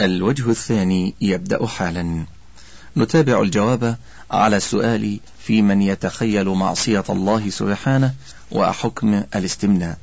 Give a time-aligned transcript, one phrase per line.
[0.00, 2.24] الوجه الثاني يبدأ حالا.
[2.96, 3.96] نتابع الجواب
[4.30, 8.14] على السؤال في من يتخيل معصية الله سبحانه
[8.50, 9.98] وحكم الاستمناء.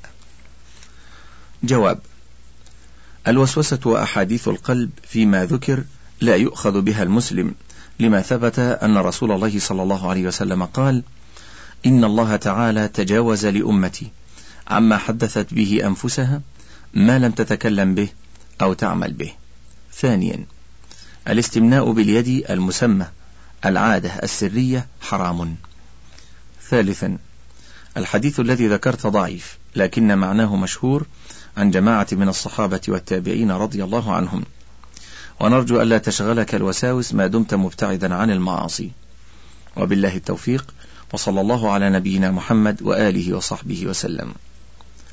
[1.64, 2.00] جواب
[3.28, 5.84] الوسوسة وأحاديث القلب فيما ذكر
[6.22, 7.56] لا يؤخذ بها المسلم
[8.00, 11.04] لما ثبت أن رسول الله صلى الله عليه وسلم قال
[11.86, 14.12] إن الله تعالى تجاوز لأمتي
[14.68, 16.42] عما حدثت به أنفسها
[16.94, 18.10] ما لم تتكلم به
[18.62, 19.41] أو تعمل به.
[20.02, 20.46] ثانيا
[21.28, 23.06] الاستمناء باليد المسمى
[23.66, 25.56] العادة السرية حرام.
[26.70, 27.18] ثالثا
[27.98, 31.06] الحديث الذي ذكرت ضعيف لكن معناه مشهور
[31.58, 34.44] عن جماعة من الصحابة والتابعين رضي الله عنهم.
[35.40, 38.92] ونرجو ألا تشغلك الوساوس ما دمت مبتعدا عن المعاصي.
[39.78, 40.74] وبالله التوفيق
[41.14, 44.34] وصلى الله على نبينا محمد وآله وصحبه وسلم.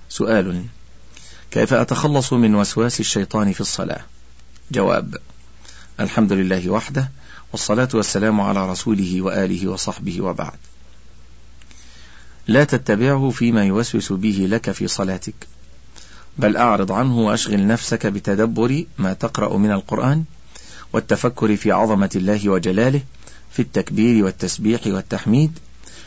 [0.09, 0.65] سؤال
[1.51, 4.01] كيف أتخلص من وسواس الشيطان في الصلاة؟
[4.71, 5.17] جواب.
[6.01, 7.11] الحمد لله وحده
[7.53, 10.59] والصلاة والسلام على رسوله وآله وصحبه وبعد.
[12.47, 15.35] لا تتبعه فيما يوسوس به لك في صلاتك
[16.39, 20.25] بل أعرض عنه وأشغل نفسك بتدبر ما تقرأ من القرآن
[20.93, 23.03] والتفكر في عظمة الله وجلاله
[23.53, 25.59] في التكبير والتسبيح والتحميد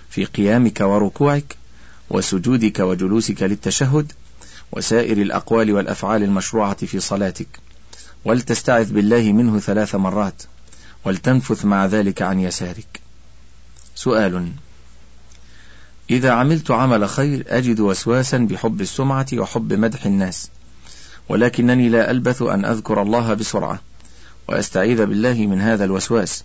[0.09, 1.55] في قيامك وركوعك
[2.09, 4.11] وسجودك وجلوسك للتشهد
[4.71, 7.70] وسائر الأقوال والأفعال المشروعة في صلاتك.
[8.25, 10.43] ولتستعذ بالله منه ثلاث مرات
[11.05, 13.01] ولتنفث مع ذلك عن يسارك.
[13.95, 14.51] سؤال
[16.09, 20.49] إذا عملت عمل خير أجد وسواسا بحب السمعة وحب مدح الناس
[21.29, 23.81] ولكنني لا ألبث أن أذكر الله بسرعة
[24.47, 26.43] وأستعيذ بالله من هذا الوسواس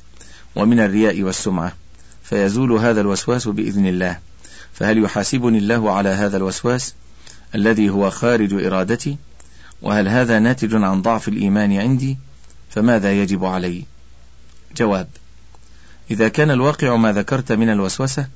[0.57, 1.73] ومن الرياء والسمعة
[2.23, 4.19] فيزول هذا الوسواس بإذن الله.
[4.73, 6.95] فهل يحاسبني الله على هذا الوسواس
[7.55, 9.17] الذي هو خارج إرادتي؟
[9.83, 12.19] وهل هذا ناتج عن ضعف الإيمان عندي؟
[12.71, 13.85] فماذا يجب علي؟
[14.77, 15.09] جواب
[16.11, 18.27] إذا كان الواقع ما ذكرت من الوسوسة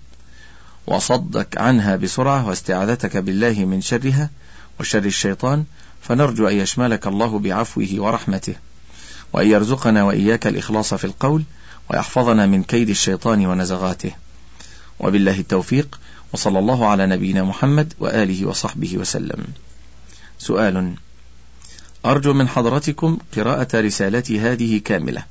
[0.87, 4.31] وصدك عنها بسرعة واستعاذتك بالله من شرها
[4.81, 5.65] وشر الشيطان
[6.03, 8.55] فنرجو أن يشملك الله بعفوه ورحمته
[9.33, 11.43] وأن يرزقنا وإياك الإخلاص في القول
[11.91, 14.13] ويحفظنا من كيد الشيطان ونزغاته.
[15.01, 16.01] وبالله التوفيق
[16.33, 19.45] وصلى الله على نبينا محمد وآله وصحبه وسلم.
[20.39, 20.95] سؤال
[22.07, 25.25] أرجو من حضرتكم قراءة رسالتي هذه كاملة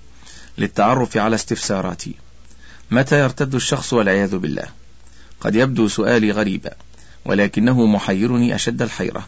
[0.58, 2.16] للتعرف على استفساراتي.
[2.92, 4.66] متى يرتد الشخص والعياذ بالله؟
[5.42, 6.72] قد يبدو سؤالي غريبا
[7.26, 9.28] ولكنه محيرني أشد الحيرة.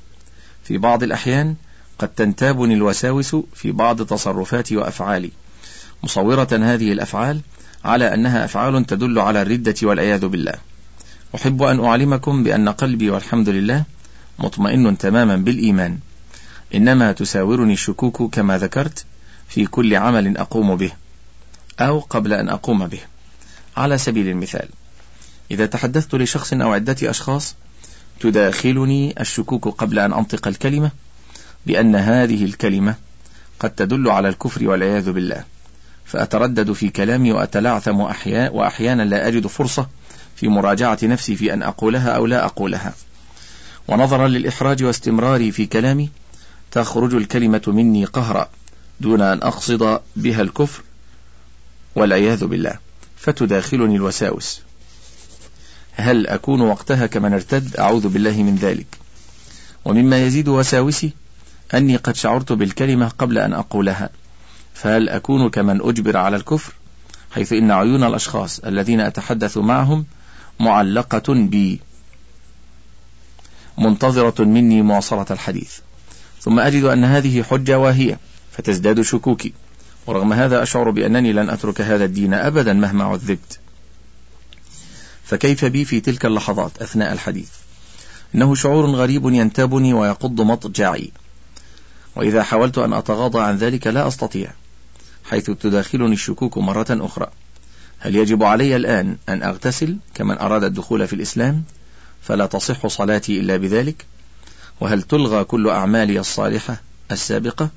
[0.63, 1.55] في بعض الأحيان
[1.99, 5.31] قد تنتابني الوساوس في بعض تصرفاتي وأفعالي.
[6.03, 7.41] مصورة هذه الأفعال
[7.85, 10.53] على أنها أفعال تدل على الردة والعياذ بالله.
[11.35, 13.83] أحب أن أعلمكم بأن قلبي والحمد لله
[14.39, 15.99] مطمئن تماما بالإيمان.
[16.75, 19.05] إنما تساورني الشكوك كما ذكرت
[19.49, 20.91] في كل عمل أقوم به
[21.79, 22.99] أو قبل أن أقوم به.
[23.77, 24.69] على سبيل المثال
[25.51, 27.55] إذا تحدثت لشخص أو عدة أشخاص
[28.19, 30.91] تداخلني الشكوك قبل أن أنطق الكلمة
[31.65, 32.95] بأن هذه الكلمة
[33.59, 35.43] قد تدل على الكفر والعياذ بالله.
[36.05, 39.87] فأتردد في كلامي وأتلعثم أحيانا وأحيانا لا أجد فرصة
[40.35, 42.93] في مراجعة نفسي في أن أقولها أو لا أقولها.
[43.87, 46.09] ونظرا للإحراج واستمراري في كلامي
[46.71, 48.49] تخرج الكلمة مني قهرا
[48.99, 50.83] دون أن أقصد بها الكفر
[51.95, 52.79] والعياذ بالله
[53.17, 54.61] فتداخلني الوساوس.
[55.93, 58.97] هل أكون وقتها كمن ارتد؟ أعوذ بالله من ذلك.
[59.85, 61.13] ومما يزيد وساوسي
[61.73, 64.09] أني قد شعرت بالكلمة قبل أن أقولها.
[64.73, 66.73] فهل أكون كمن أجبر على الكفر؟
[67.31, 70.05] حيث إن عيون الأشخاص الذين أتحدث معهم
[70.59, 71.79] معلقة بي
[73.77, 75.79] منتظرة مني مواصلة الحديث.
[76.41, 78.19] ثم أجد أن هذه حجة واهية
[78.51, 79.53] فتزداد شكوكي.
[80.07, 83.59] ورغم هذا أشعر بأنني لن أترك هذا الدين أبدا مهما عذبت.
[85.23, 87.49] فكيف بي في تلك اللحظات أثناء الحديث؟
[88.35, 91.11] إنه شعور غريب ينتابني ويقض مضجعي.
[92.15, 94.51] وإذا حاولت أن أتغاضى عن ذلك لا أستطيع
[95.29, 97.27] حيث تداخلني الشكوك مرة أخرى.
[97.99, 101.63] هل يجب علي الآن أن أغتسل كمن أراد الدخول في الإسلام؟
[102.21, 104.05] فلا تصح صلاتي إلا بذلك.
[104.81, 106.81] وهل تلغى كل أعمالي الصالحة
[107.11, 107.69] السابقة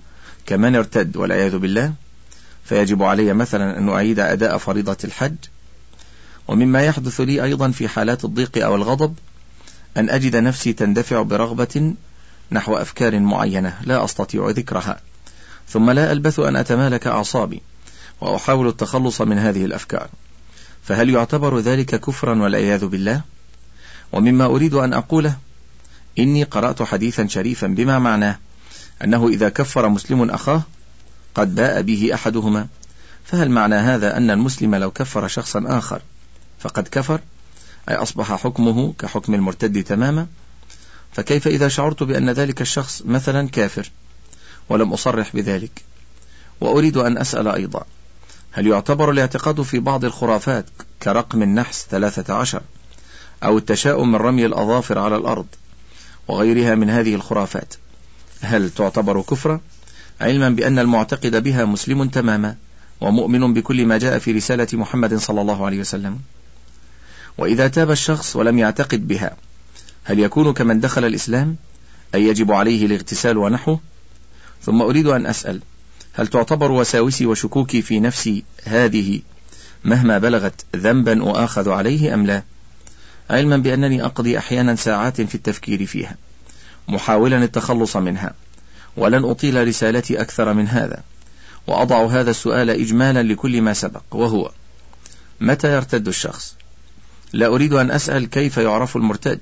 [0.47, 1.93] كمن ارتد والعياذ بالله؟
[2.65, 5.37] فيجب علي مثلا أن أعيد أداء فريضة الحج.
[6.49, 9.15] ومما يحدث لي أيضا في حالات الضيق أو الغضب
[9.97, 11.95] أن أجد نفسي تندفع برغبة
[12.53, 15.01] نحو أفكار معينة لا أستطيع ذكرها
[15.69, 17.63] ثم لا ألبث أن أتمالك أعصابي
[18.21, 20.09] وأحاول التخلص من هذه الأفكار.
[20.83, 23.21] فهل يعتبر ذلك كفرا والعياذ بالله؟
[24.13, 25.37] ومما أريد أن أقوله
[26.19, 28.39] إني قرأت حديثا شريفا بما معناه
[29.05, 30.63] أنه إذا كفر مسلم أخاه
[31.35, 32.67] قد باء به أحدهما.
[33.25, 36.03] فهل معنى هذا أن المسلم لو كفر شخصا آخر
[36.61, 37.21] فقد كفر؟
[37.89, 40.27] أي أصبح حكمه كحكم المرتد تماما؟
[41.13, 43.91] فكيف إذا شعرت بأن ذلك الشخص مثلا كافر
[44.69, 45.83] ولم أصرح بذلك؟
[46.61, 47.85] وأريد أن أسأل أيضا
[48.53, 50.67] هل يعتبر الاعتقاد في بعض الخرافات
[51.03, 52.63] كرقم النحس ثلاثة عشر
[53.45, 55.47] أو التشاؤم من رمي الأظافر على الأرض
[56.29, 57.75] وغيرها من هذه الخرافات.
[58.41, 59.61] هل تعتبر كفرا؟
[60.21, 62.57] علما بأن المعتقد بها مسلم تماما
[63.01, 66.19] ومؤمن بكل ما جاء في رسالة محمد صلى الله عليه وسلم.
[67.39, 69.37] وإذا تاب الشخص ولم يعتقد بها
[70.05, 71.57] هل يكون كمن دخل الإسلام؟
[72.15, 73.81] أي يجب عليه الاغتسال ونحوه؟
[74.63, 75.61] ثم أريد أن أسأل
[76.13, 79.21] هل تعتبر وساوسي وشكوكي في نفسي هذه
[79.85, 82.43] مهما بلغت ذنبا أؤاخذ عليه أم لا؟
[83.31, 86.17] علما بأنني أقضي أحيانا ساعات في التفكير فيها
[86.89, 88.35] محاولا التخلص منها
[88.97, 91.03] ولن أطيل رسالتي أكثر من هذا
[91.67, 94.51] وأضع هذا السؤال إجمالا لكل ما سبق وهو
[95.41, 96.57] متى يرتد الشخص؟
[97.33, 99.41] لا أريد أن أسأل كيف يعرف المرتد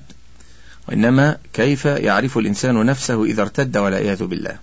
[0.87, 4.57] وإنما كيف يعرف الإنسان نفسه إذا ارتد والعياذ بالله.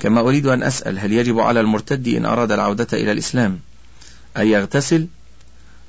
[0.00, 3.60] كما أريد أن أسأل هل يجب على المرتد إن أراد العودة إلى الإسلام
[4.36, 5.06] أن يغتسل؟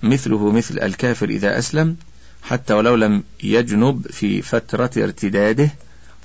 [0.04, 1.96] مثله مثل الكافر إذا أسلم
[2.44, 5.70] حتى ولو لم يجنب في فترة ارتداده.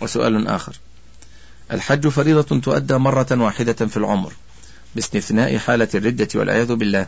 [0.00, 0.76] وسؤال آخر.
[1.72, 4.32] الحج فريضة تؤدى مرة واحدة في العمر
[4.94, 7.06] باستثناء حالة الردة والعياذ بالله.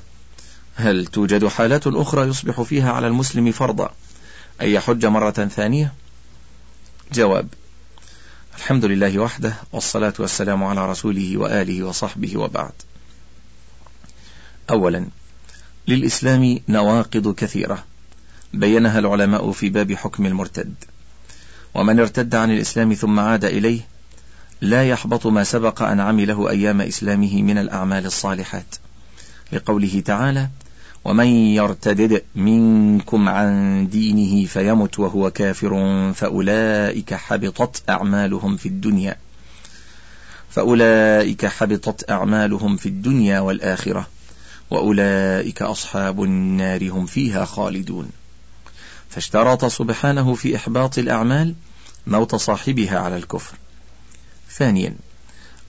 [0.76, 3.90] هل توجد حالات أخرى يصبح فيها على المسلم فرضا
[4.62, 5.92] أن يحج مرة ثانية؟
[7.12, 7.48] جواب
[8.56, 12.72] الحمد لله وحده والصلاة والسلام على رسوله وآله وصحبه وبعد.
[14.70, 15.06] أولا
[15.88, 17.84] للإسلام نواقض كثيرة.
[18.54, 20.74] بينها العلماء في باب حكم المرتد.
[21.74, 23.80] ومن ارتد عن الإسلام ثم عاد إليه
[24.60, 28.76] لا يحبط ما سبق أن عمله أيام إسلامه من الأعمال الصالحات.
[29.52, 30.48] لقوله تعالى
[31.04, 39.16] ومن يرتدد منكم عن دينه فيمت وهو كافر فأولئك حبطت أعمالهم في الدنيا
[40.50, 44.06] فأولئك حبطت أعمالهم في الدنيا والآخرة
[44.70, 48.10] وأولئك أصحاب النار هم فيها خالدون.
[49.10, 51.54] فاشترط سبحانه في إحباط الأعمال
[52.06, 53.56] موت صاحبها على الكفر.
[54.50, 54.94] ثانيا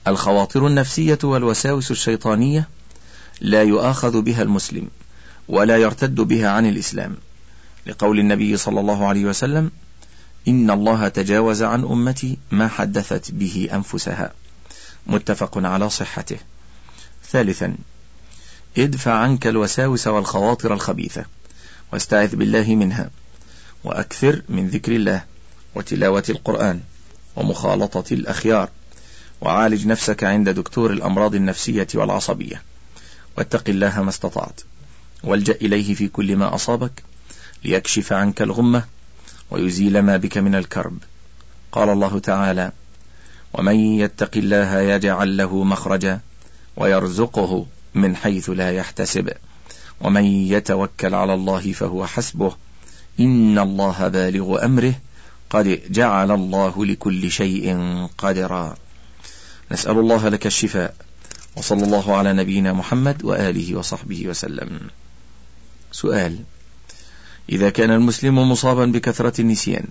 [0.06, 2.68] الخواطر النفسية والوساوس الشيطانية
[3.40, 4.88] لا يؤاخذ بها المسلم
[5.48, 7.16] ولا يرتد بها عن الإسلام
[7.86, 9.70] لقول النبي صلى الله عليه وسلم
[10.48, 14.32] إن الله تجاوز عن أمتي ما حدثت به أنفسها.
[15.06, 16.36] متفق على صحته.
[17.30, 17.76] ثالثا
[18.78, 21.24] ادفع عنك الوساوس والخواطر الخبيثة
[21.92, 23.10] واستعذ بالله منها.
[23.84, 25.24] وأكثر من ذكر الله
[25.74, 26.80] وتلاوة القرآن
[27.36, 28.68] ومخالطة الأخيار
[29.40, 32.62] وعالج نفسك عند دكتور الأمراض النفسية والعصبية.
[33.38, 34.60] واتق الله ما استطعت.
[35.24, 37.02] والجأ إليه في كل ما أصابك
[37.64, 38.84] ليكشف عنك الغمة
[39.50, 40.98] ويزيل ما بك من الكرب.
[41.72, 42.72] قال الله تعالى
[43.52, 46.20] ومن يتق الله يجعل له مخرجا
[46.76, 49.32] ويرزقه من حيث لا يحتسب.
[50.00, 52.56] ومن يتوكل على الله فهو حسبه
[53.20, 54.94] إن الله بالغ أمره
[55.50, 57.76] قد جعل الله لكل شيء
[58.18, 58.74] قدرا.
[59.72, 60.94] نسأل الله لك الشفاء
[61.56, 64.80] وصلى الله على نبينا محمد وآله وصحبه وسلم.
[65.92, 66.38] سؤال
[67.48, 69.84] إذا كان المسلم مصابا بكثرة النسيان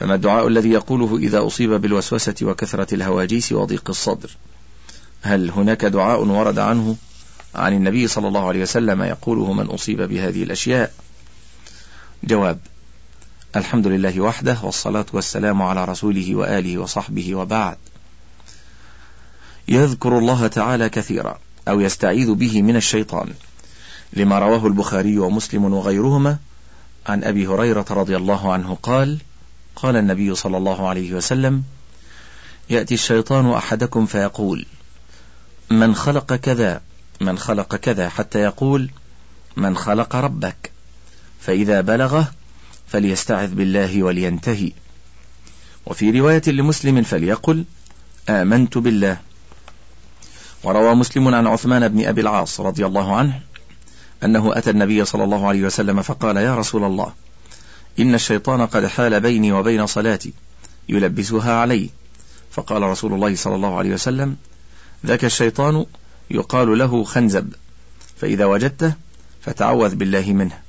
[0.00, 4.30] فما الدعاء الذي يقوله إذا أصيب بالوسوسة وكثرة الهواجيس وضيق الصدر؟
[5.22, 6.96] هل هناك دعاء ورد عنه؟
[7.54, 10.92] عن النبي صلى الله عليه وسلم يقوله من أصيب بهذه الأشياء
[12.24, 12.58] جواب.
[13.56, 17.76] الحمد لله وحده والصلاة والسلام على رسوله وآله وصحبه وبعد.
[19.68, 23.34] يذكر الله تعالى كثيرا أو يستعيذ به من الشيطان
[24.12, 26.38] لما رواه البخاري ومسلم وغيرهما
[27.06, 29.18] عن أبي هريرة رضي الله عنه قال
[29.76, 31.62] قال النبي صلى الله عليه وسلم
[32.70, 34.66] يأتي الشيطان أحدكم فيقول
[35.70, 36.80] من خلق كذا
[37.20, 38.90] من خلق كذا حتى يقول
[39.56, 40.75] من خلق ربك
[41.46, 42.30] فإذا بلغه
[42.88, 44.72] فليستعذ بالله ولينتهي.
[45.86, 47.64] وفي رواية لمسلم فليقل
[48.28, 49.16] آمنت بالله.
[50.64, 53.40] وروى مسلم عن عثمان بن أبي العاص رضي الله عنه
[54.24, 57.12] أنه أتى النبي صلى الله عليه وسلم فقال يا رسول الله
[57.98, 60.32] إن الشيطان قد حال بيني وبين صلاتي
[60.88, 61.90] يلبسها علي.
[62.50, 64.36] فقال رسول الله صلى الله عليه وسلم
[65.06, 65.86] ذاك الشيطان
[66.30, 67.54] يقال له خنزب
[68.16, 68.94] فإذا وجدته
[69.42, 70.65] فتعوذ بالله منه.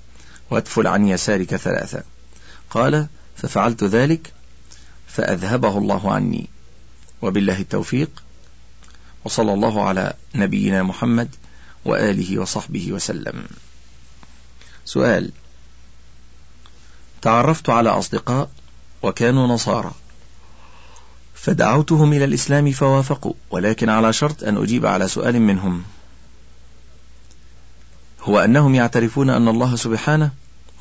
[0.50, 2.04] وادفل عن يسارك ثلاثة.
[2.70, 4.34] قال ففعلت ذلك
[5.08, 6.50] فأذهبه الله عني.
[7.22, 8.24] وبالله التوفيق.
[9.26, 11.36] وصلى الله على نبينا محمد
[11.86, 13.44] وآله وصحبه وسلم.
[14.86, 15.32] سؤال.
[17.22, 18.50] تعرفت على أصدقاء
[19.04, 19.92] وكانوا نصارى.
[21.36, 25.84] فدعوتهم إلى الإسلام فوافقوا ولكن على شرط أن أجيب على سؤال منهم.
[28.28, 30.32] هو أنهم يعترفون أن الله سبحانه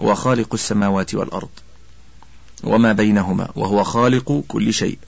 [0.02, 1.48] هو خالق السماوات والأرض
[2.64, 4.98] وما بينهما وهو خالق كل شيء.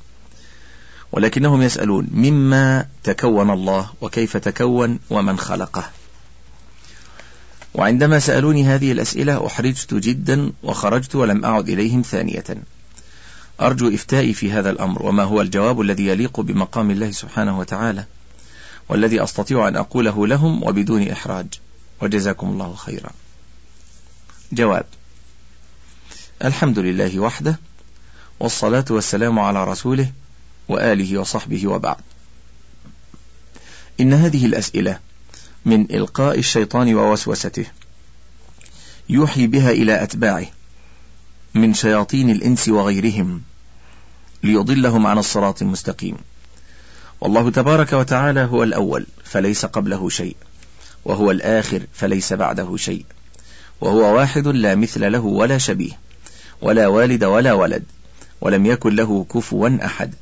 [1.13, 5.91] ولكنهم يسألون مما تكون الله وكيف تكون ومن خلقه؟
[7.75, 12.45] وعندما سألوني هذه الأسئلة أحرجت جدا وخرجت ولم أعد إليهم ثانية.
[13.61, 18.05] أرجو إفتائي في هذا الأمر وما هو الجواب الذي يليق بمقام الله سبحانه وتعالى
[18.89, 21.47] والذي أستطيع أن أقوله لهم وبدون إحراج.
[22.03, 23.11] وجزاكم الله خيرا.
[24.53, 24.87] جواب
[26.45, 27.59] الحمد لله وحده
[28.41, 30.13] والصلاة والسلام على رسوله
[30.69, 31.97] وآله وصحبه وبعد.
[34.01, 34.99] إن هذه الأسئلة
[35.65, 37.67] من إلقاء الشيطان ووسوسته
[39.09, 40.47] يوحي بها إلى أتباعه
[41.55, 43.43] من شياطين الإنس وغيرهم
[44.43, 46.17] ليضلهم عن الصراط المستقيم.
[47.21, 50.37] والله تبارك وتعالى هو الأول فليس قبله شيء.
[51.05, 53.05] وهو الآخر فليس بعده شيء.
[53.81, 55.93] وهو واحد لا مثل له ولا شبيه
[56.63, 57.85] ولا والد ولا ولد
[58.41, 60.15] ولم يكن له كفوا أحد.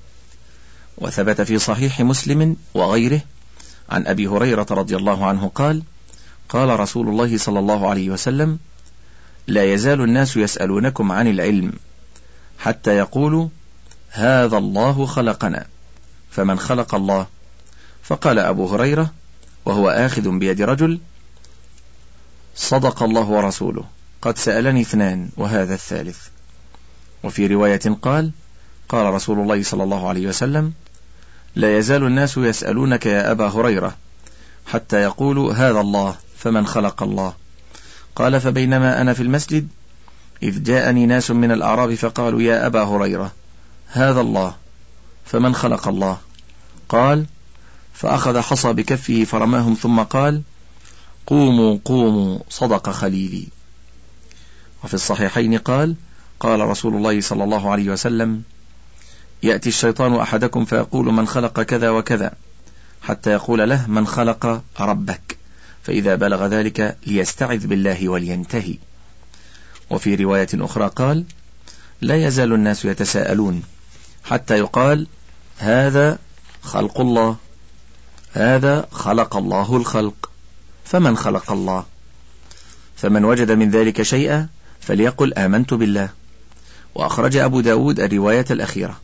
[0.99, 3.21] وثبت في صحيح مسلم وغيره
[3.91, 5.83] عن أبي هريرة رضي الله عنه قال
[6.49, 8.59] قال رسول الله صلى الله عليه وسلم
[9.47, 11.73] لا يزال الناس يسألونكم عن العلم
[12.59, 13.49] حتى يقولوا
[14.11, 15.67] هذا الله خلقنا
[16.31, 17.27] فمن خلق الله؟
[18.03, 19.11] فقال أبو هريرة
[19.67, 21.01] وهو آخذ بيد رجل
[22.57, 23.85] صدق الله ورسوله.
[24.23, 26.19] قد سألني اثنان وهذا الثالث.
[27.25, 28.31] وفي رواية قال
[28.89, 30.73] قال رسول الله صلى الله عليه وسلم
[31.57, 33.97] لا يزال الناس يسألونك يا أبا هريرة
[34.67, 37.35] حتى يقولوا هذا الله فمن خلق الله.
[38.17, 39.69] قال فبينما أنا في المسجد
[40.43, 43.33] إذ جاءني ناس من الأعراب فقالوا يا أبا هريرة
[43.89, 44.55] هذا الله
[45.25, 46.19] فمن خلق الله؟
[46.89, 47.27] قال
[47.97, 50.43] فأخذ حصى بكفه فرماهم ثم قال
[51.27, 53.49] قوموا قوموا صدق خليلي.
[54.85, 55.95] وفي الصحيحين قال
[56.41, 58.43] قال رسول الله صلى الله عليه وسلم
[59.43, 62.33] يأتي الشيطان أحدكم فيقول من خلق كذا وكذا
[63.03, 65.37] حتى يقول له من خلق ربك
[65.83, 68.79] فإذا بلغ ذلك ليستعذ بالله ولينتهي.
[69.91, 71.25] وفي رواية أخرى قال
[72.01, 73.63] لا يزال الناس يتساءلون
[74.25, 75.07] حتى يقال
[75.59, 76.19] هذا
[76.63, 77.37] خلق الله
[78.37, 80.31] هذا خلق الله الخلق.
[80.85, 81.85] فمن خلق الله؟
[82.97, 84.49] فمن وجد من ذلك شيئا
[84.81, 86.09] فليقل آمنت بالله.
[86.95, 89.01] وأخرج أبو داود الرواية الأخيرة.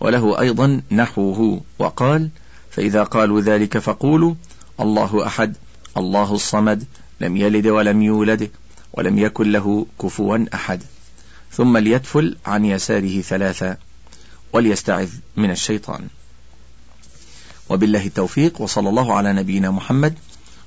[0.00, 1.60] وله أيضا نحوه.
[1.78, 2.28] وقال
[2.70, 4.34] فإذا قالوا ذلك فقولوا
[4.80, 5.56] الله أحد
[5.96, 6.84] الله الصمد
[7.20, 8.50] لم يلد ولم يولد
[8.92, 10.82] ولم يكن له كفوا أحد.
[11.52, 13.76] ثم ليتفل عن يساره ثلاثة
[14.52, 16.08] وليستعذ من الشيطان.
[17.68, 20.14] وبالله التوفيق وصلى الله على نبينا محمد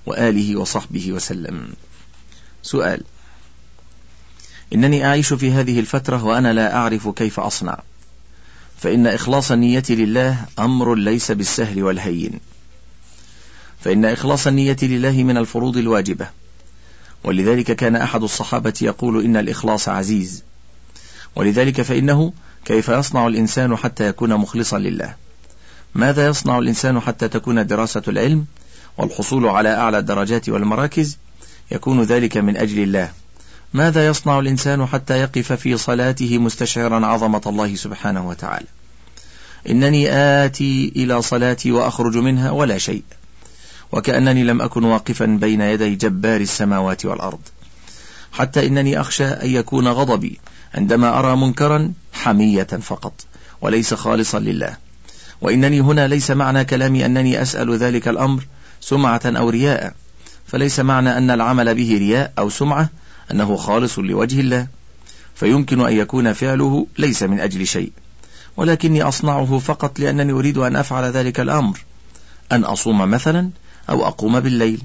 [0.05, 1.67] وآله وصحبه وسلم.
[2.63, 3.01] سؤال
[4.73, 7.79] إنني أعيش في هذه الفترة وأنا لا أعرف كيف أصنع.
[8.77, 12.39] فإن إخلاص النية لله أمر ليس بالسهل والهين.
[13.79, 16.27] فإن إخلاص النية لله من الفروض الواجبة.
[17.23, 20.43] ولذلك كان أحد الصحابة يقول إن الإخلاص عزيز.
[21.35, 22.33] ولذلك فإنه
[22.65, 25.15] كيف يصنع الإنسان حتى يكون مخلصا لله.
[25.95, 28.45] ماذا يصنع الإنسان حتى تكون دراسة العلم
[28.97, 31.17] والحصول على أعلى الدرجات والمراكز
[31.71, 33.11] يكون ذلك من أجل الله؟
[33.73, 38.67] ماذا يصنع الإنسان حتى يقف في صلاته مستشعرا عظمة الله سبحانه وتعالى؟
[39.69, 43.03] إنني آتي إلى صلاتي وأخرج منها ولا شيء
[43.91, 47.39] وكأنني لم أكن واقفا بين يدي جبار السماوات والأرض
[48.31, 50.39] حتى إنني أخشى أن يكون غضبي
[50.75, 53.13] عندما أرى منكرا حمية فقط
[53.61, 54.77] وليس خالصا لله.
[55.41, 58.47] وإنني هنا ليس معنى كلامي أنني أسأل ذلك الأمر
[58.81, 59.93] سمعة أو رياء
[60.47, 62.89] فليس معنى أن العمل به رياء أو سمعة
[63.31, 64.67] أنه خالص لوجه الله.
[65.35, 67.91] فيمكن أن يكون فعله ليس من أجل شيء
[68.57, 71.79] ولكني أصنعه فقط لأنني أريد أن أفعل ذلك الأمر.
[72.51, 73.49] أن أصوم مثلا
[73.89, 74.81] أو أقوم بالليل.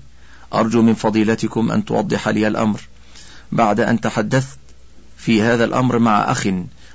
[0.54, 2.80] أرجو من فضيلتكم أن توضح لي الأمر.
[3.52, 4.58] بعد أن تحدثت
[5.16, 6.48] في هذا الأمر مع أخ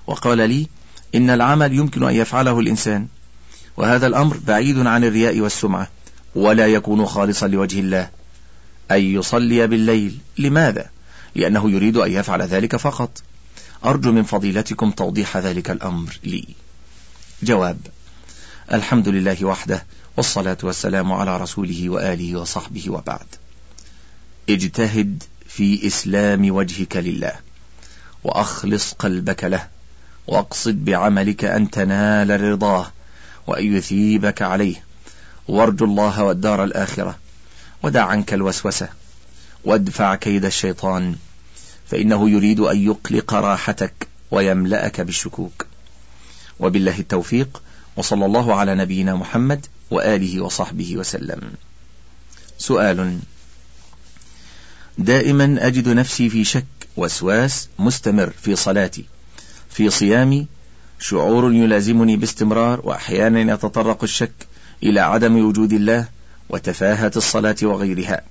[0.07, 0.67] وقال لي
[1.15, 3.07] إن العمل يمكن أن يفعله الإنسان.
[3.77, 5.87] وهذا الأمر بعيد عن الرياء والسمعة
[6.35, 8.09] ولا يكون خالصا لوجه الله.
[8.91, 10.89] أن يصلي بالليل لماذا؟
[11.35, 13.21] لأنه يريد أن يفعل ذلك فقط.
[13.85, 16.47] أرجو من فضيلتكم توضيح ذلك الأمر لي.
[17.43, 17.77] جواب
[18.73, 19.85] الحمد لله وحده
[20.17, 23.27] والصلاة والسلام على رسوله وآله وصحبه وبعد.
[24.49, 27.33] اجتهد في إسلام وجهك لله
[28.23, 29.67] وأخلص قلبك له
[30.27, 32.91] واقصد بعملك أن تنال رضاه.
[33.47, 34.83] وأن يثيبك عليه.
[35.47, 37.17] وارجو الله والدار الآخرة.
[37.83, 38.89] ودع عنك الوسوسة.
[39.65, 41.15] وادفع كيد الشيطان.
[41.87, 45.65] فإنه يريد أن يقلق راحتك ويملأك بالشكوك
[46.59, 47.61] وبالله التوفيق.
[47.95, 51.41] وصلى الله على نبينا محمد وآله وصحبه وسلم.
[52.57, 53.19] سؤال.
[54.97, 56.65] دائما أجد نفسي في شك
[56.97, 59.05] وسواس مستمر في صلاتي
[59.69, 60.47] في صيامي
[60.99, 64.47] شعور يلازمني باستمرار وأحيانا يتطرق الشك
[64.83, 66.07] إلى عدم وجود الله
[66.49, 68.21] وتفاهة الصلاة وغيرها.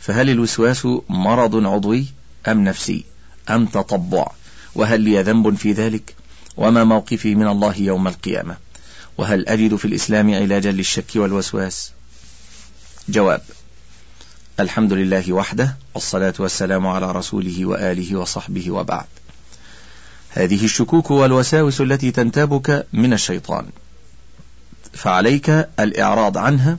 [0.00, 2.06] فهل الوسواس مرض عضوي
[2.48, 3.04] أم نفسي؟
[3.50, 4.26] أم تطبع؟
[4.74, 6.14] وهل لي ذنب في ذلك؟
[6.56, 8.56] وما موقفي من الله يوم القيامة؟
[9.18, 11.92] وهل أجد في الإسلام علاجا للشك والوسواس؟
[13.08, 13.42] جواب
[14.60, 19.06] الحمد لله وحده والصلاة والسلام على رسوله وآله وصحبه وبعد.
[20.30, 23.66] هذه الشكوك والوساوس التي تنتابك من الشيطان.
[24.92, 26.78] فعليك الإعراض عنها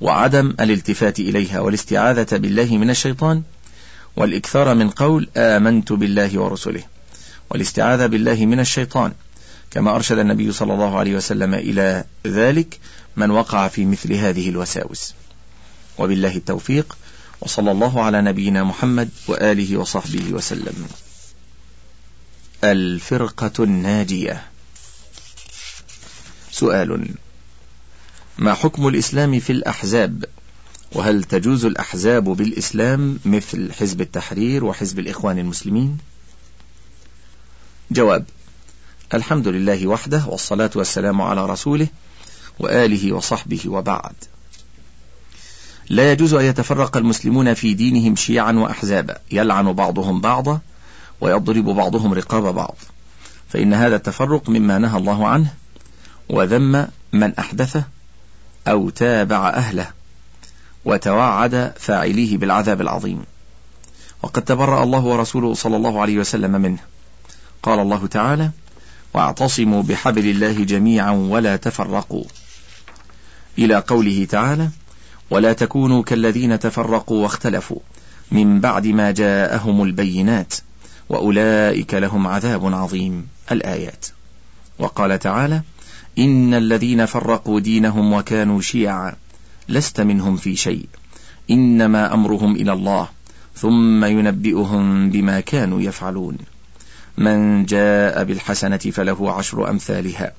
[0.00, 3.42] وعدم الالتفات إليها والاستعاذة بالله من الشيطان
[4.16, 6.82] والإكثار من قول آمنت بالله ورسله
[7.50, 9.12] والاستعاذة بالله من الشيطان.
[9.70, 12.78] كما أرشد النبي صلى الله عليه وسلم إلى ذلك
[13.16, 15.14] من وقع في مثل هذه الوساوس
[15.98, 16.96] وبالله التوفيق
[17.40, 20.86] وصلى الله على نبينا محمد وآله وصحبه وسلم.
[22.72, 24.42] الفرقة الناجية.
[26.50, 27.08] سؤال
[28.38, 30.24] ما حكم الإسلام في الأحزاب؟
[30.92, 35.98] وهل تجوز الأحزاب بالإسلام مثل حزب التحرير وحزب الإخوان المسلمين؟
[37.90, 38.24] جواب
[39.14, 41.88] الحمد لله وحده والصلاة والسلام على رسوله
[42.58, 44.14] وآله وصحبه وبعد.
[45.88, 50.60] لا يجوز أن يتفرق المسلمون في دينهم شيعا وأحزابا يلعن بعضهم بعضا
[51.20, 52.76] ويضرب بعضهم رقاب بعض.
[53.48, 55.54] فإن هذا التفرق مما نهى الله عنه
[56.28, 57.84] وذم من أحدثه
[58.68, 59.86] أو تابع أهله
[60.84, 63.24] وتوعد فاعليه بالعذاب العظيم.
[64.22, 66.78] وقد تبرأ الله ورسوله صلى الله عليه وسلم منه.
[67.62, 68.50] قال الله تعالى
[69.14, 72.24] واعتصموا بحبل الله جميعا ولا تفرقوا.
[73.58, 74.68] إلى قوله تعالى
[75.30, 77.78] ولا تكونوا كالذين تفرقوا واختلفوا
[78.30, 80.54] من بعد ما جاءهم البينات.
[81.08, 83.26] وأولئك لهم عذاب عظيم.
[83.52, 84.06] الآيات.
[84.78, 85.62] وقال تعالى
[86.18, 89.14] إن الذين فرقوا دينهم وكانوا شيعا
[89.68, 90.86] لست منهم في شيء.
[91.50, 93.08] إنما أمرهم إلى الله
[93.56, 96.38] ثم ينبئهم بما كانوا يفعلون.
[97.18, 100.32] من جاء بالحسنة فله عشر أمثالها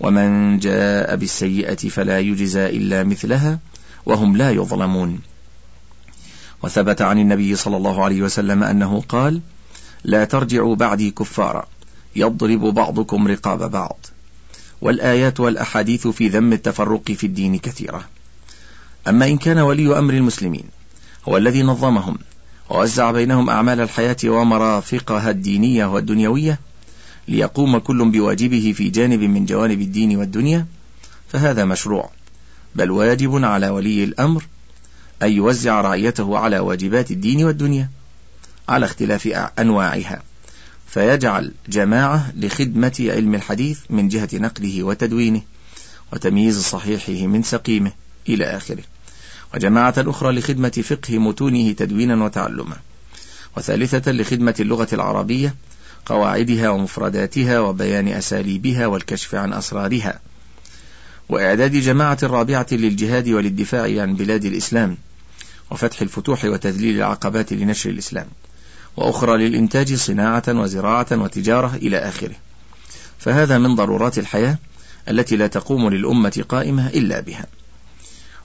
[0.00, 3.58] ومن جاء بالسيئة فلا يجزى إلا مثلها
[4.06, 5.20] وهم لا يظلمون.
[6.62, 9.40] وثبت عن النبي صلى الله عليه وسلم أنه قال
[10.04, 11.66] لا ترجعوا بعدي كفارا
[12.16, 14.06] يضرب بعضكم رقاب بعض.
[14.80, 18.04] والآيات والأحاديث في ذم التفرق في الدين كثيرة.
[19.08, 20.64] أما إن كان ولي أمر المسلمين
[21.28, 22.18] هو الذي نظمهم
[22.70, 26.58] ووزع بينهم أعمال الحياة ومرافقها الدينية والدنيوية
[27.28, 30.66] ليقوم كل بواجبه في جانب من جوانب الدين والدنيا
[31.28, 32.10] فهذا مشروع.
[32.74, 34.44] بل واجب على ولي الأمر
[35.22, 37.90] أن يوزع رعيته على واجبات الدين والدنيا.
[38.70, 39.26] على اختلاف
[39.58, 40.22] أنواعها.
[40.86, 45.42] فيجعل جماعة لخدمة علم الحديث من جهة نقله وتدوينه
[46.12, 47.92] وتمييز صحيحه من سقيمه
[48.28, 48.82] إلى آخره.
[49.54, 52.76] وجماعة أخرى لخدمة فقه متونه تدوينا وتعلما.
[53.56, 55.54] وثالثة لخدمة اللغة العربية
[56.06, 60.20] قواعدها ومفرداتها وبيان أساليبها والكشف عن أسرارها.
[61.28, 64.96] وإعداد جماعة رابعة للجهاد وللدفاع عن بلاد الإسلام
[65.70, 68.26] وفتح الفتوح وتذليل العقبات لنشر الإسلام.
[69.00, 72.34] وأخرى للإنتاج صناعة وزراعة وتجارة إلى آخره.
[73.18, 74.58] فهذا من ضرورات الحياة
[75.08, 77.46] التي لا تقوم للأمة قائمة إلا بها.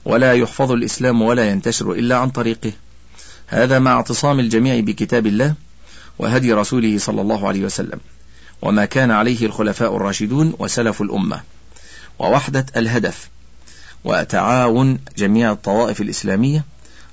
[0.04, 2.72] ولا يحفظ الإسلام ولا ينتشر إلا عن طريقه.
[3.46, 5.54] هذا مع اعتصام الجميع بكتاب الله
[6.18, 8.00] وهدي رسوله صلى الله عليه وسلم.
[8.62, 11.40] وما كان عليه الخلفاء الراشدون وسلف الأمة.
[12.18, 13.28] ووحدة الهدف.
[14.04, 16.64] وتعاون جميع الطوائف الإسلامية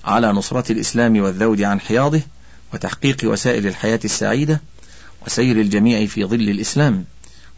[0.05, 2.21] على نصرة الإسلام والذود عن حياضه
[2.73, 4.61] وتحقيق وسائل الحياة السعيدة
[5.25, 7.05] وسير الجميع في ظل الإسلام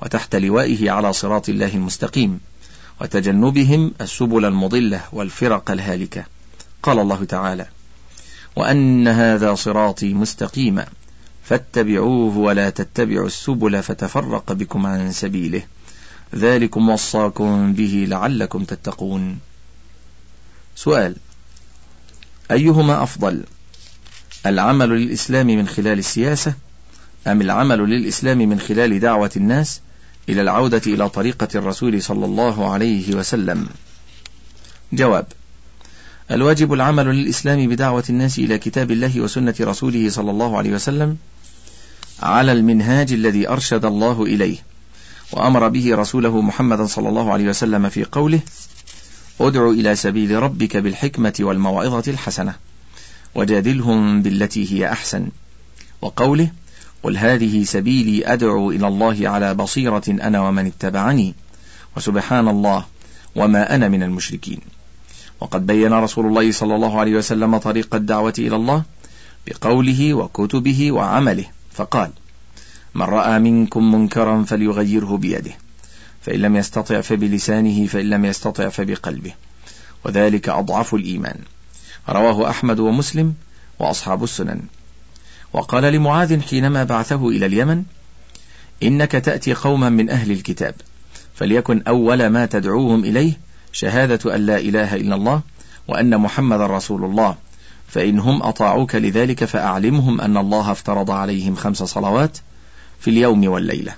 [0.01, 2.39] وتحت لوائه على صراط الله المستقيم
[3.01, 6.25] وتجنبهم السبل المضلة والفرق الهالكة.
[6.84, 7.65] قال الله تعالى
[8.56, 10.88] وأن هذا صراطي مستقيما
[11.43, 15.63] فاتبعوه ولا تتبعوا السبل فتفرق بكم عن سبيله.
[16.36, 19.39] ذلكم وصاكم به لعلكم تتقون.
[20.75, 21.15] سؤال
[22.51, 23.43] أيهما أفضل؟
[24.45, 26.53] العمل للإسلام من خلال السياسة
[27.27, 29.81] أم العمل للإسلام من خلال دعوة الناس
[30.29, 33.67] إلى العودة إلى طريقة الرسول صلى الله عليه وسلم؟
[34.93, 35.25] جواب
[36.31, 41.17] الواجب العمل للإسلام بدعوة الناس إلى كتاب الله وسنة رسوله صلى الله عليه وسلم
[42.21, 44.58] على المنهاج الذي أرشد الله إليه
[45.31, 48.39] وأمر به رسوله محمدا صلى الله عليه وسلم في قوله
[49.41, 52.55] ادع إلى سبيل ربك بالحكمة والموعظة الحسنة.
[53.36, 55.28] وجادلهم بالتي هي أحسن.
[56.02, 56.52] وقوله
[57.04, 61.36] قل هذه سبيلي أدعو إلى الله على بصيرة أنا ومن اتبعني
[61.98, 62.86] وسبحان الله
[63.36, 64.60] وما أنا من المشركين.
[65.39, 68.84] وقد بين رسول الله صلى الله عليه وسلم طريق الدعوة إلى الله
[69.48, 72.12] بقوله وكتبه وعمله فقال
[72.95, 75.52] من رأى منكم منكرا فليغيره بيده
[76.21, 79.34] فإن لم يستطع فبلسانه فإن لم يستطع فبقلبه
[80.06, 81.39] وذلك أضعف الإيمان.
[82.10, 83.34] رواه أحمد ومسلم
[83.80, 84.62] وأصحاب السنن.
[85.54, 87.84] وقال لمعاذ حينما بعثه إلى اليمن
[88.84, 90.76] إنك تأتي قوما من أهل الكتاب
[91.36, 93.34] فليكن أول ما تدعوهم إليه
[93.72, 95.41] شهادة أن لا إله إلا الله
[95.88, 97.36] وأن محمد رسول الله
[97.88, 102.38] فإن هم أطاعوك لذلك فأعلمهم أن الله افترض عليهم خمس صلوات
[103.00, 103.94] في اليوم والليلة.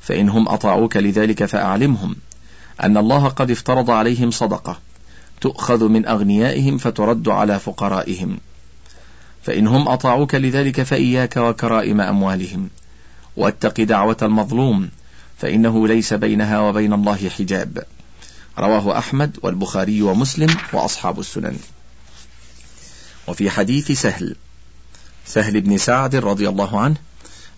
[0.00, 2.16] فإن هم أطاعوك لذلك فأعلمهم
[2.82, 4.78] أن الله قد افترض عليهم صدقة
[5.40, 8.38] تؤخذ من أغنيائهم فترد على فقرائهم.
[9.42, 12.68] فإن هم أطاعوك لذلك فإياك وكرائم أموالهم.
[13.36, 14.88] واتق دعوة المظلوم
[15.38, 17.84] فإنه ليس بينها وبين الله حجاب.
[18.58, 21.56] رواه أحمد والبخاري ومسلم وأصحاب السنن.
[23.28, 24.36] وفي حديث سهل
[25.26, 26.96] سهل بن سعد رضي الله عنه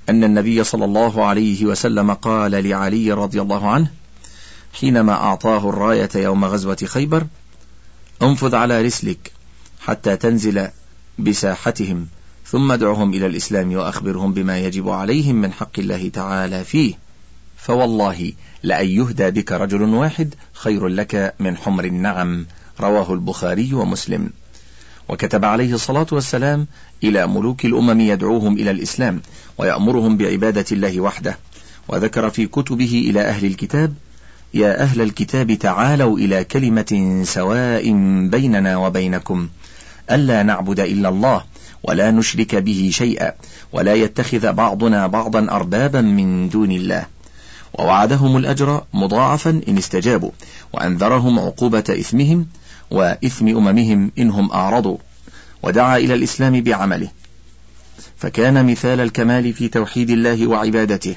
[0.09, 3.91] أن النبي صلى الله عليه وسلم قال لعلي رضي الله عنه
[4.81, 7.27] حينما أعطاه الراية يوم غزوة خيبر
[8.23, 9.33] انفذ على رسلك
[9.81, 10.69] حتى تنزل
[11.19, 12.07] بساحتهم
[12.47, 16.95] ثم ادعهم إلى الإسلام وأخبرهم بما يجب عليهم من حق الله تعالى فيه.
[17.57, 18.33] فوالله
[18.63, 22.47] لأن يهدى بك رجل واحد خير لك من حمر النعم
[22.81, 24.31] رواه البخاري ومسلم.
[25.09, 26.67] وكتب عليه الصلاة والسلام
[27.05, 29.21] إلى ملوك الأمم يدعوهم إلى الإسلام
[29.59, 31.39] ويأمرهم بعبادة الله وحده
[31.89, 33.95] وذكر في كتبه إلى أهل الكتاب
[34.55, 37.93] يا أهل الكتاب تعالوا إلى كلمة سواء
[38.29, 39.49] بيننا وبينكم.
[40.11, 41.45] ألا نعبد إلا الله
[41.83, 43.33] ولا نشرك به شيئا
[43.73, 47.07] ولا يتخذ بعضنا بعضا أربابا من دون الله.
[47.79, 50.31] ووعدهم الأجر مضاعفا إن استجابوا
[50.73, 52.47] وأنذرهم عقوبة إثمهم
[52.91, 54.97] وإثم أممهم إنهم أعرضوا.
[55.63, 57.09] ودعا إلى الإسلام بعمله.
[58.17, 61.17] فكان مثال الكمال في توحيد الله وعبادته.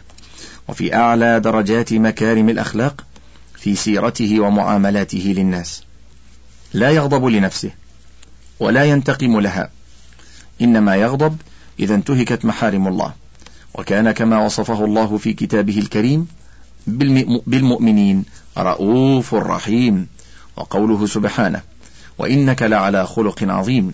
[0.68, 3.06] وفي أعلى درجات مكارم الأخلاق
[3.66, 5.84] في سيرته ومعاملاته للناس.
[6.74, 7.72] لا يغضب لنفسه
[8.60, 9.70] ولا ينتقم لها.
[10.62, 11.38] إنما يغضب
[11.80, 13.14] إذا انتهكت محارم الله.
[13.74, 16.28] وكان كما وصفه الله في كتابه الكريم
[17.48, 18.26] بالمؤمنين
[18.58, 20.08] رؤوف رحيم.
[20.58, 21.62] وقوله سبحانه
[22.18, 23.94] وإنك لعلى خلق عظيم.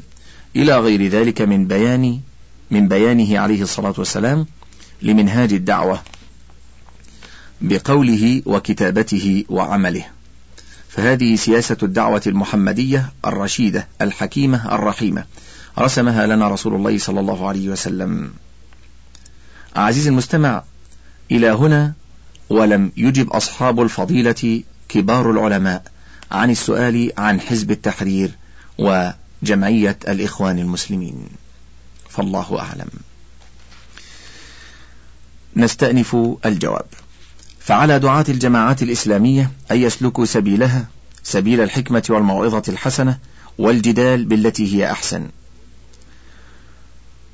[0.55, 2.19] إلى غير ذلك من بيان
[2.71, 4.45] من بيانه عليه الصلاة والسلام
[5.01, 6.01] لمنهاج الدعوة.
[7.61, 10.05] بقوله وكتابته وعمله.
[10.89, 15.25] فهذه سياسة الدعوة المحمدية الرشيدة الحكيمة الرحيمة.
[15.79, 18.33] رسمها لنا رسول الله صلى الله عليه وسلم.
[19.75, 20.63] عزيزي المستمع
[21.31, 21.93] إلى هنا
[22.49, 25.83] ولم يجب أصحاب الفضيلة كبار العلماء
[26.31, 28.31] عن السؤال عن حزب التحرير
[28.77, 31.27] وجمعية الإخوان المسلمين.
[32.09, 32.89] فالله أعلم.
[35.55, 36.85] نستأنف الجواب.
[37.63, 40.85] فعلى دعاة الجماعات الإسلامية أن يسلكوا سبيلها
[41.23, 43.17] سبيل الحكمة والموعظة الحسنة
[43.57, 45.27] والجدال بالتي هي أحسن.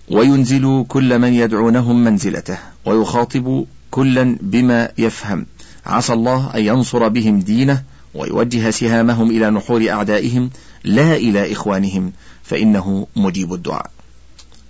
[0.09, 5.45] وينزلوا كل من يدعونهم منزلته ويخاطبوا كلا بما يفهم.
[5.85, 10.49] عسى الله أن ينصر بهم دينه ويوجه سهامهم إلى نحور أعدائهم
[10.83, 12.13] لا إلى إخوانهم
[12.43, 13.91] فإنه مجيب الدعاء.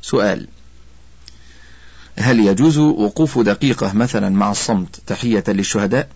[0.01, 0.47] سؤال
[2.19, 6.09] هل يجوز وقوف دقيقة مثلا مع الصمت تحية للشهداء؟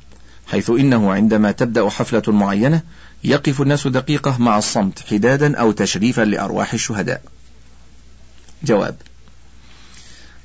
[0.48, 2.82] حيث إنه عندما تبدأ حفلة معينة
[3.24, 7.22] يقف الناس دقيقة مع الصمت حدادا أو تشريفا لأرواح الشهداء.
[8.64, 8.96] جواب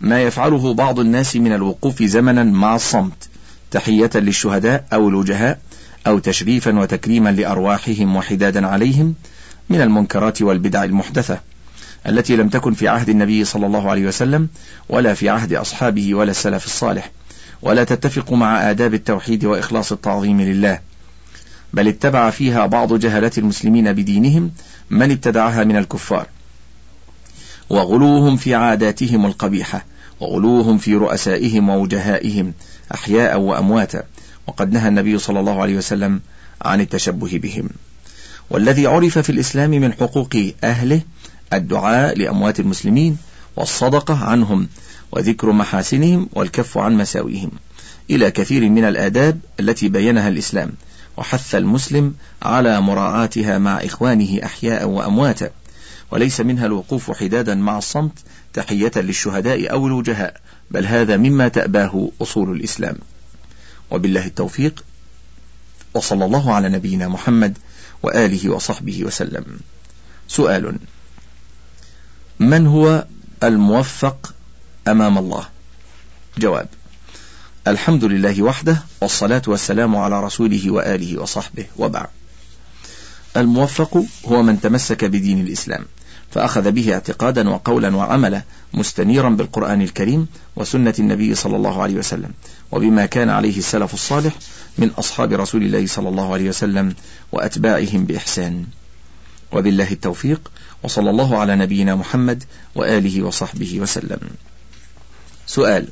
[0.00, 3.28] ما يفعله بعض الناس من الوقوف زمنا مع الصمت
[3.70, 5.58] تحية للشهداء أو الوجهاء
[6.06, 9.14] أو تشريفا وتكريما لأرواحهم وحدادا عليهم
[9.70, 11.40] من المنكرات والبدع المحدثة.
[12.08, 14.48] التي لم تكن في عهد النبي صلى الله عليه وسلم
[14.88, 17.10] ولا في عهد أصحابه ولا السلف الصالح.
[17.62, 20.80] ولا تتفق مع آداب التوحيد وإخلاص التعظيم لله.
[21.72, 24.50] بل اتبع فيها بعض جهلة المسلمين بدينهم
[24.90, 26.26] من ابتدعها من الكفار.
[27.70, 29.84] وغلوهم في عاداتهم القبيحة
[30.20, 32.52] وغلوهم في رؤسائهم ووجهائهم
[32.94, 34.02] أحياء وأمواتا.
[34.46, 36.20] وقد نهى النبي صلى الله عليه وسلم
[36.62, 37.68] عن التشبه بهم.
[38.50, 41.00] والذي عرف في الإسلام من حقوق أهله
[41.52, 43.16] الدعاء لأموات المسلمين
[43.56, 44.68] والصدقة عنهم
[45.12, 47.50] وذكر محاسنهم والكف عن مساويهم
[48.10, 50.72] إلى كثير من الآداب التي بينها الإسلام
[51.16, 55.50] وحث المسلم على مراعاتها مع إخوانه أحياء وأمواتا.
[56.10, 58.12] وليس منها الوقوف حدادا مع الصمت
[58.52, 62.96] تحية للشهداء أو الوجهاء بل هذا مما تأباه أصول الإسلام.
[63.90, 64.84] وبالله التوفيق
[65.94, 67.58] وصلى الله على نبينا محمد
[68.02, 69.44] وآله وصحبه وسلم.
[70.28, 70.78] سؤال
[72.40, 73.04] من هو
[73.42, 74.34] الموفق
[74.88, 75.44] أمام الله؟
[76.38, 76.68] جواب
[77.66, 82.06] الحمد لله وحده والصلاة والسلام على رسوله وآله وصحبه وبعد.
[83.36, 85.84] الموفق هو من تمسك بدين الإسلام
[86.30, 88.42] فأخذ به اعتقادا وقولا وعملا
[88.74, 92.30] مستنيرا بالقرآن الكريم وسنة النبي صلى الله عليه وسلم
[92.72, 94.34] وبما كان عليه السلف الصالح
[94.78, 96.94] من أصحاب رسول الله صلى الله عليه وسلم
[97.32, 98.64] وأتباعهم بإحسان.
[99.52, 100.50] وبالله التوفيق
[100.86, 102.44] وصلى الله على نبينا محمد
[102.74, 104.18] وآله وصحبه وسلم.
[105.46, 105.88] سؤال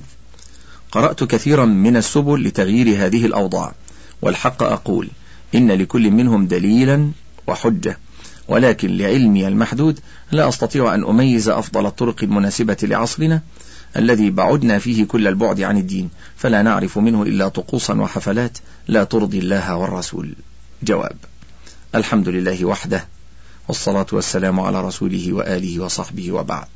[0.92, 3.74] قرأت كثيرا من السبل لتغيير هذه الأوضاع
[4.22, 5.08] والحق أقول
[5.54, 7.10] إن لكل منهم دليلا
[7.46, 7.98] وحجة
[8.48, 10.00] ولكن لعلمي المحدود
[10.32, 13.42] لا أستطيع أن أميز أفضل الطرق المناسبة لعصرنا
[13.96, 19.38] الذي بعدنا فيه كل البعد عن الدين فلا نعرف منه إلا طقوسا وحفلات لا ترضي
[19.38, 20.34] الله والرسول.
[20.82, 21.16] جواب
[21.94, 23.13] الحمد لله وحده
[23.68, 26.66] والصلاة والسلام على رسوله وآله وصحبه وبعد.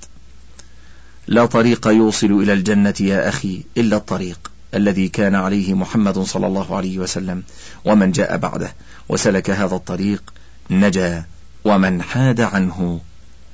[1.27, 6.77] لا طريق يوصل إلى الجنة يا أخي إلا الطريق الذي كان عليه محمد صلى الله
[6.77, 7.43] عليه وسلم
[7.85, 8.75] ومن جاء بعده
[9.09, 10.33] وسلك هذا الطريق
[10.71, 11.25] نجا
[11.65, 13.01] ومن حاد عنه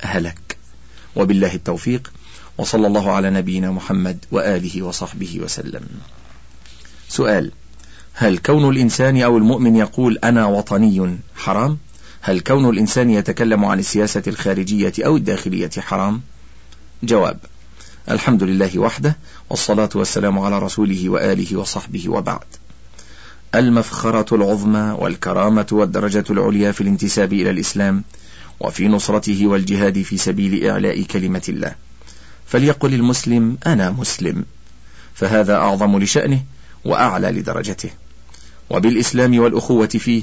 [0.02, 0.56] هلك.
[1.16, 2.12] وبالله التوفيق
[2.58, 5.86] وصلى الله على نبينا محمد وآله وصحبه وسلم.
[7.08, 7.52] سؤال
[8.14, 11.78] هل كون الإنسان أو المؤمن يقول أنا وطني حرام؟
[12.26, 16.20] هل كون الإنسان يتكلم عن السياسة الخارجية أو الداخلية حرام؟
[17.02, 17.38] جواب
[18.10, 19.16] الحمد لله وحده
[19.50, 22.44] والصلاة والسلام على رسوله وآله وصحبه وبعد.
[23.54, 28.04] المفخرة العظمى والكرامة والدرجة العليا في الانتساب إلى الإسلام
[28.60, 31.74] وفي نصرته والجهاد في سبيل إعلاء كلمة الله.
[32.46, 34.44] فليقل المسلم أنا مسلم.
[35.14, 36.42] فهذا أعظم لشأنه
[36.84, 37.90] وأعلى لدرجته.
[38.70, 40.22] وبالإسلام والأخوة فيه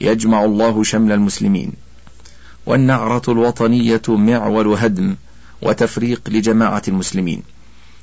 [0.00, 1.72] يجمع الله شمل المسلمين.
[2.66, 5.16] والنعرة الوطنية معول هدم
[5.62, 7.42] وتفريق لجماعة المسلمين.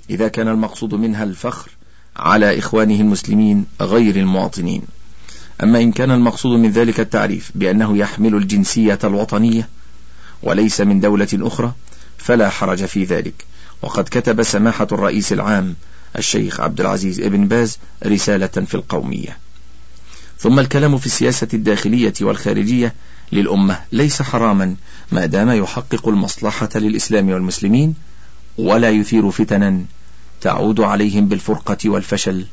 [0.10, 1.72] إذا كان المقصود منها الفخر
[2.16, 4.82] على إخوانه المسلمين غير المواطنين.
[5.64, 9.70] أما إن كان المقصود من ذلك التعريف بأنه يحمل الجنسية الوطنية
[10.44, 11.74] وليس من دولة أخرى
[12.18, 13.46] فلا حرج في ذلك.
[13.82, 15.76] وقد كتب سماحة الرئيس العام
[16.18, 19.38] الشيخ عبد العزيز ابن باز رسالة في القومية.
[20.40, 22.94] ثم الكلام في السياسة الداخلية والخارجية
[23.32, 24.76] للأمة ليس حراما
[25.12, 27.96] ما دام يحقق المصلحة للإسلام والمسلمين
[28.58, 29.86] ولا يثير فتنا
[30.42, 32.46] تعود عليهم بالفرقة والفشل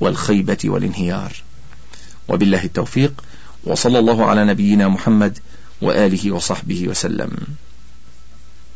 [0.00, 1.32] والخيبة والانهيار.
[2.28, 3.24] وبالله التوفيق
[3.64, 5.38] وصلى الله على نبينا محمد
[5.82, 7.30] وآله وصحبه وسلم.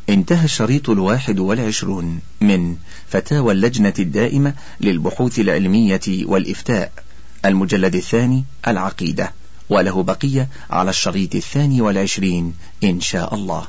[0.09, 2.75] انتهى الشريط الواحد والعشرون من
[3.09, 6.91] فتاوى اللجنة الدائمة للبحوث العلمية والإفتاء.
[7.45, 9.33] المجلد الثاني العقيدة
[9.69, 13.67] وله بقية على الشريط الثاني والعشرين إن شاء الله.